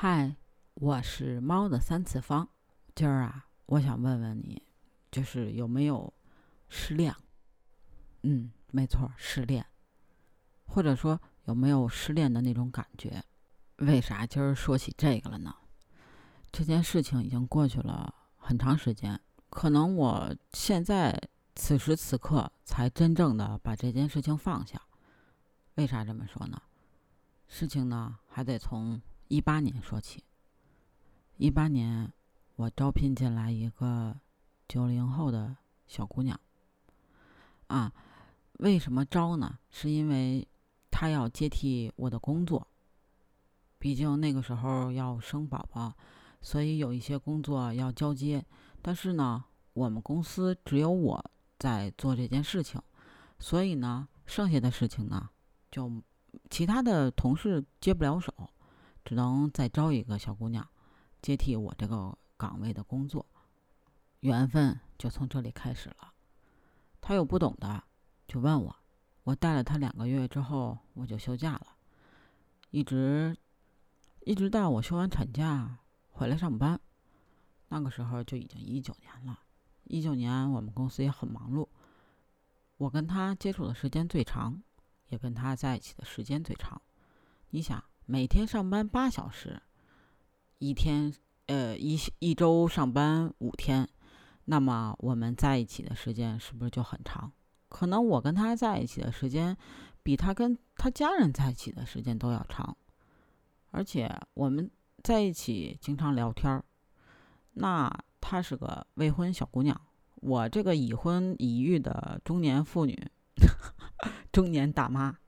[0.00, 0.36] 嗨，
[0.74, 2.48] 我是猫的三次方。
[2.94, 4.62] 今儿啊，我想问问你，
[5.10, 6.14] 就是有没有
[6.68, 7.12] 失恋？
[8.22, 9.66] 嗯，没错，失恋，
[10.66, 13.20] 或者说有没有失恋的那种感觉？
[13.78, 15.52] 为啥今儿说起这个了呢？
[16.52, 19.20] 这件事情已经过去了很长时间，
[19.50, 21.20] 可能我现在
[21.56, 24.80] 此时此刻才真正的把这件事情放下。
[25.74, 26.62] 为啥这么说呢？
[27.48, 29.02] 事情呢，还得从。
[29.28, 30.24] 一八年说起，
[31.36, 32.10] 一八年
[32.56, 34.18] 我招聘进来一个
[34.66, 35.54] 九零后的
[35.86, 36.38] 小姑娘，
[37.66, 37.92] 啊，
[38.54, 39.58] 为什么招呢？
[39.70, 40.48] 是因为
[40.90, 42.66] 她要接替我的工作，
[43.78, 45.92] 毕竟那个时候要生宝宝，
[46.40, 48.44] 所以有一些工作要交接。
[48.80, 51.22] 但是呢，我们公司只有我
[51.58, 52.80] 在做这件事情，
[53.38, 55.28] 所以呢，剩下的事情呢，
[55.70, 56.02] 就
[56.48, 58.32] 其他的同事接不了手。
[59.08, 60.68] 只能再招一个小姑娘，
[61.22, 63.24] 接替我这个岗位的工作，
[64.20, 66.12] 缘分就从这里开始了。
[67.00, 67.82] 他有不懂的，
[68.26, 68.76] 就问我。
[69.22, 71.68] 我带了他两个月之后，我就休假了，
[72.68, 73.34] 一直
[74.26, 75.78] 一直到我休完产假
[76.10, 76.78] 回来上班。
[77.68, 79.40] 那个时候就已经一九年了。
[79.84, 81.66] 一九年我们公司也很忙碌，
[82.76, 84.62] 我跟他接触的时间最长，
[85.06, 86.78] 也跟他在一起的时间最长。
[87.48, 87.82] 你想？
[88.10, 89.60] 每天上班八小时，
[90.60, 91.12] 一天
[91.44, 93.86] 呃一一周上班五天，
[94.46, 97.30] 那么我们在一起的时间是不是就很长？
[97.68, 99.54] 可能我跟他在一起的时间，
[100.02, 102.74] 比他跟他家人在一起的时间都要长。
[103.72, 104.70] 而且我们
[105.04, 106.64] 在一起经常聊天儿。
[107.52, 109.78] 那她是个未婚小姑娘，
[110.14, 112.96] 我这个已婚已育的中年妇女，
[114.32, 115.18] 中年大妈，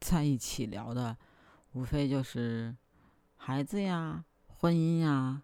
[0.00, 1.16] 在一起聊的。
[1.72, 2.76] 无非就是
[3.36, 5.42] 孩子呀、婚姻呀，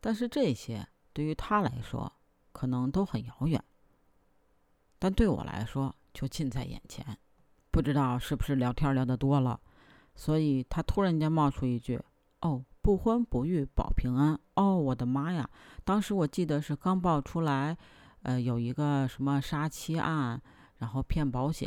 [0.00, 2.12] 但是这些对于他来说
[2.52, 3.62] 可能都很遥远，
[4.98, 7.16] 但对我来说就近在眼前。
[7.70, 9.58] 不知道是不是聊天聊得多了，
[10.14, 11.98] 所以他突然间冒出一句
[12.42, 15.48] ：“哦，不婚不育保平安。”哦，我的妈呀！
[15.84, 17.74] 当时我记得是刚爆出来，
[18.22, 20.38] 呃，有一个什么杀妻案，
[20.78, 21.66] 然后骗保险，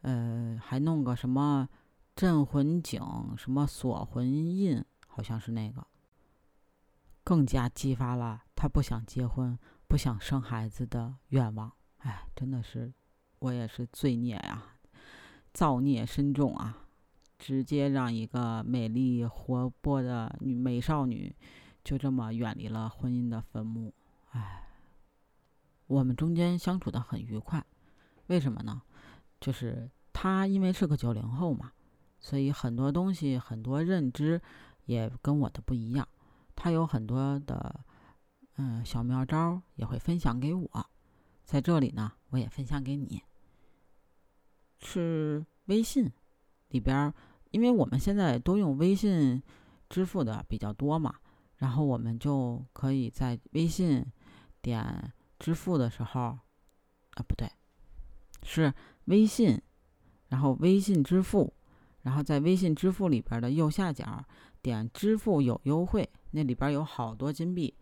[0.00, 1.68] 呃，还弄个什么。
[2.16, 3.02] 镇魂井，
[3.36, 5.84] 什么锁魂印，好像是那个，
[7.24, 9.58] 更加激发了他不想结婚、
[9.88, 11.72] 不想生孩子的愿望。
[11.98, 12.92] 哎，真的是，
[13.40, 14.76] 我也是罪孽呀，
[15.52, 16.86] 造孽深重啊！
[17.36, 21.34] 直接让一个美丽活泼的女美少女，
[21.82, 23.92] 就这么远离了婚姻的坟墓。
[24.30, 24.68] 哎，
[25.88, 27.66] 我们中间相处的很愉快，
[28.28, 28.82] 为什么呢？
[29.40, 31.72] 就是他因为是个九零后嘛。
[32.24, 34.40] 所以很多东西、很多认知
[34.86, 36.08] 也跟我的不一样。
[36.56, 37.84] 他有很多的
[38.56, 40.86] 嗯小妙招，也会分享给我。
[41.44, 43.22] 在这里呢，我也分享给你。
[44.78, 46.10] 是微信
[46.70, 47.12] 里边，
[47.50, 49.42] 因为我们现在都用微信
[49.90, 51.16] 支付的比较多嘛，
[51.58, 54.02] 然后我们就可以在微信
[54.62, 56.40] 点支付的时候，啊
[57.28, 57.52] 不对，
[58.42, 58.72] 是
[59.04, 59.60] 微信，
[60.28, 61.52] 然后微信支付。
[62.04, 64.24] 然后在微信支付里边的右下角
[64.62, 67.74] 点支付有优惠，那里边有好多金币，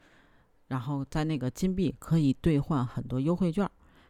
[0.68, 3.68] 然后在那个金币可以兑换很多优惠券，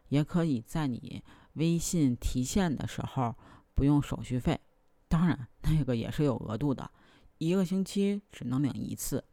[0.09, 1.23] 也可以在你
[1.55, 3.35] 微信提现的时候
[3.75, 4.61] 不用手续费，
[5.09, 6.91] 当然那个也是有额度的，
[7.39, 9.25] 一个星期只能领一次。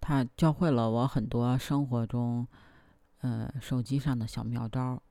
[0.00, 2.46] 他教会了我很多生活中，
[3.22, 5.02] 呃，手机上的小妙招。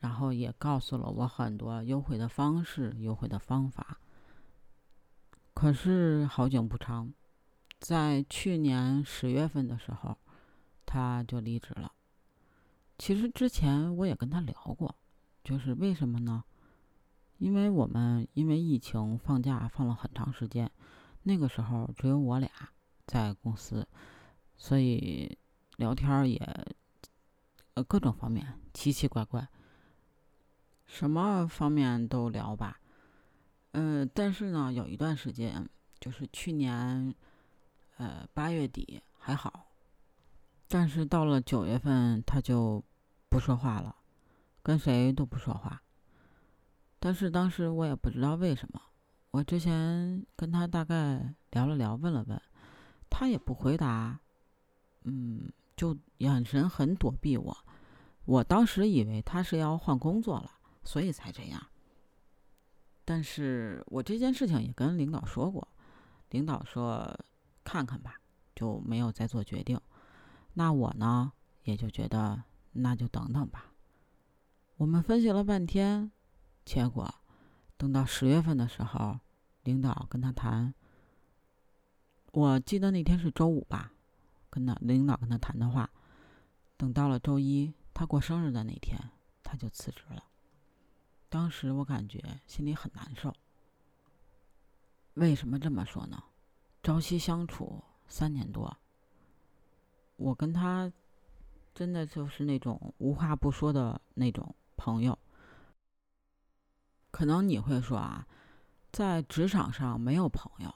[0.00, 3.98] 然后也告诉了我很多优惠的方式、优惠的方法。
[5.54, 7.12] 可是好景不长，
[7.80, 10.16] 在去年十月份的时候，
[10.86, 11.92] 他就离职了。
[12.96, 14.94] 其实之前我也跟他聊过，
[15.42, 16.44] 就是为什么呢？
[17.38, 20.70] 因为我们因为疫情放假放了很长时间，
[21.22, 22.50] 那个时候只有我俩
[23.06, 23.86] 在公司，
[24.56, 25.38] 所以
[25.76, 26.38] 聊天也
[27.74, 29.48] 呃各种方面奇奇怪怪。
[30.88, 32.80] 什么方面都聊吧，
[33.72, 35.68] 嗯，但是呢，有一段时间，
[36.00, 37.14] 就是去年，
[37.98, 39.66] 呃，八月底还好，
[40.66, 42.82] 但是到了九月份，他就
[43.28, 43.94] 不说话了，
[44.62, 45.82] 跟谁都不说话。
[46.98, 48.80] 但是当时我也不知道为什么，
[49.30, 52.42] 我之前跟他大概聊了聊，问了问，
[53.10, 54.18] 他也不回答，
[55.04, 57.56] 嗯，就眼神很躲避我。
[58.24, 60.52] 我当时以为他是要换工作了。
[60.88, 61.66] 所以才这样。
[63.04, 65.68] 但是我这件事情也跟领导说过，
[66.30, 67.14] 领导说
[67.62, 68.18] 看看吧，
[68.56, 69.78] 就没有再做决定。
[70.54, 71.30] 那我呢，
[71.64, 72.42] 也就觉得
[72.72, 73.66] 那就等等吧。
[74.78, 76.10] 我们分析了半天，
[76.64, 77.06] 结果
[77.76, 79.20] 等到十月份的时候，
[79.64, 80.72] 领导跟他谈。
[82.32, 83.92] 我记得那天是周五吧，
[84.48, 85.90] 跟他领导跟他谈的话，
[86.78, 88.98] 等到了周一，他过生日的那天，
[89.42, 90.24] 他就辞职了。
[91.28, 93.34] 当时我感觉心里很难受。
[95.14, 96.22] 为什么这么说呢？
[96.82, 98.74] 朝夕相处三年多，
[100.16, 100.90] 我跟他
[101.74, 105.18] 真的就是那种无话不说的那种朋友。
[107.10, 108.26] 可能你会说啊，
[108.92, 110.74] 在职场上没有朋友。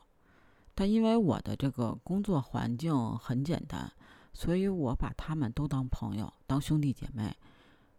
[0.75, 3.93] 但因为我的这个工作环境很简单，
[4.33, 7.37] 所以我把他们都当朋友，当兄弟姐妹。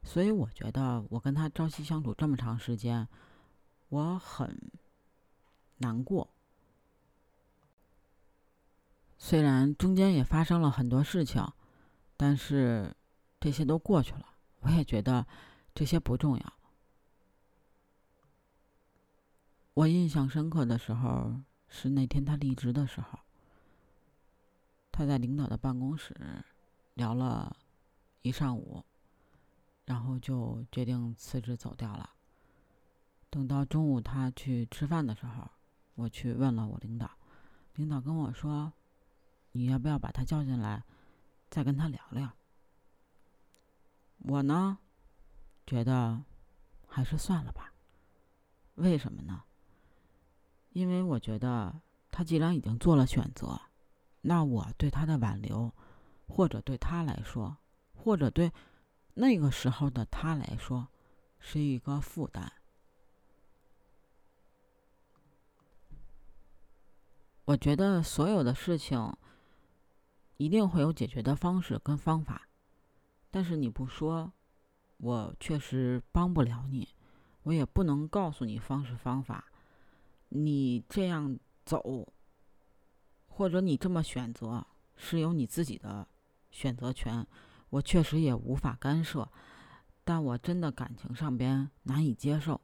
[0.04, 3.08] 所以我觉得我跟他朝夕相处这么长时间，
[3.90, 4.72] 我很
[5.78, 6.30] 难过。
[9.18, 11.44] 虽然中间也发生了很多事情，
[12.18, 12.96] 但是
[13.40, 14.28] 这些都过去了。
[14.60, 15.26] 我也觉得
[15.74, 16.54] 这些不重要。
[19.74, 21.42] 我印象深刻的时候。
[21.76, 23.18] 是那天他离职的时候，
[24.92, 26.16] 他在领导的办公室
[26.94, 27.58] 聊了
[28.22, 28.86] 一上午，
[29.86, 32.10] 然后就决定辞职走掉了。
[33.30, 35.50] 等到中午他去吃饭的时候，
[35.96, 37.10] 我去问了我领导，
[37.76, 38.72] 领导跟我说
[39.54, 40.84] ：“你要不要把他叫进来，
[41.50, 42.32] 再跟他聊聊？”
[44.26, 44.78] 我呢，
[45.66, 46.24] 觉得
[46.88, 47.74] 还是算了吧。
[48.76, 49.44] 为什么呢？
[50.70, 53.60] 因为我觉得他既然已经做了选择，
[54.22, 55.74] 那我对他的挽留，
[56.28, 57.58] 或者对他来说，
[57.94, 58.52] 或者对
[59.16, 60.88] 那个时候的他来说，
[61.40, 62.52] 是一个负担。
[67.46, 69.16] 我觉得所有的事情
[70.38, 72.48] 一定会有解决的方式跟方法，
[73.30, 74.32] 但是你不说，
[74.98, 76.88] 我确实帮不了你，
[77.44, 79.52] 我也不能告诉你方式方法。
[80.30, 82.08] 你这样走，
[83.28, 84.66] 或者你这么选择，
[84.96, 86.08] 是有你自己的
[86.50, 87.28] 选择权，
[87.74, 89.28] 我确实也无法干涉。
[90.04, 92.62] 但我真的感情上边难以接受。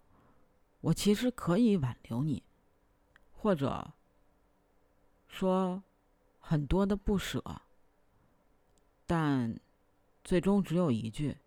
[0.81, 2.43] 我其实可以挽留你，
[3.31, 3.91] 或者
[5.27, 5.81] 说
[6.39, 7.43] 很多的不舍，
[9.07, 9.59] 但
[10.23, 11.37] 最终只有一句，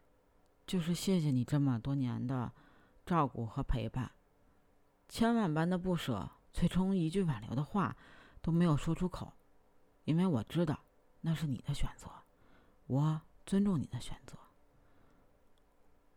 [0.66, 2.50] 就是谢谢你这么多年的
[3.06, 4.10] 照顾和陪伴。
[5.08, 7.94] 千万般的不舍，最终一句挽留的话
[8.40, 9.32] 都没有说出口，
[10.04, 10.80] 因为我知道
[11.20, 12.10] 那是你的选择，
[12.86, 14.38] 我尊重你的选择。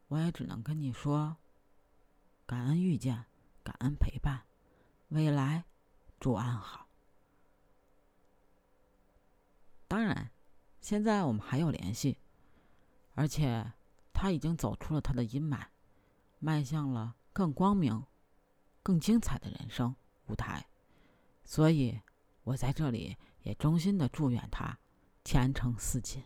[0.07, 1.38] 我也只能跟你说，
[2.45, 3.25] 感恩遇见，
[3.63, 4.45] 感恩陪伴，
[5.10, 5.66] 未来
[6.19, 6.88] 祝安好。
[9.88, 10.31] 当然，
[10.81, 12.18] 现在我们还有联系，
[13.13, 13.74] 而且
[14.13, 15.68] 他已经走出了他的阴霾，
[16.39, 18.06] 迈向了更光明。
[18.83, 19.95] 更精彩的人生
[20.27, 20.63] 舞台，
[21.44, 22.00] 所以
[22.44, 24.77] 我在这里也衷心的祝愿他
[25.24, 26.24] 前程似锦。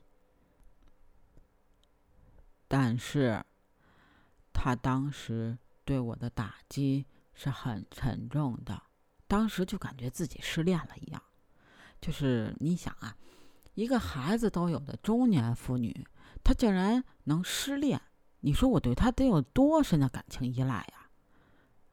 [2.70, 3.44] 但是，
[4.54, 8.82] 他当时对我的打击是很沉重的，
[9.28, 11.22] 当时就感觉自己失恋了一样。
[12.00, 13.18] 就是你想啊，
[13.74, 16.08] 一个孩子都有的中年妇女，
[16.44, 18.00] 她竟然能失恋，
[18.42, 21.10] 你说我对她得有多深的感情依赖呀？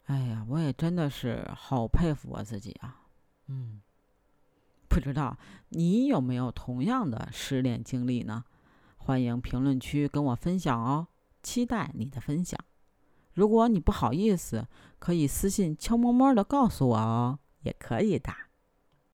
[0.04, 3.02] 哎呀，我也真的是好佩服我自己啊！
[3.49, 3.80] 嗯，
[4.88, 5.37] 不知道
[5.71, 8.45] 你有没有同样的失恋经历呢？
[9.06, 11.06] 欢迎评论区跟我分享哦，
[11.40, 12.58] 期待你的分享。
[13.34, 14.66] 如果你不好意思，
[14.98, 18.32] 可以私信悄摸摸的告诉我哦，也可以的。